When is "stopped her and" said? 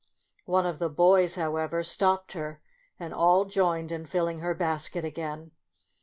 1.83-3.13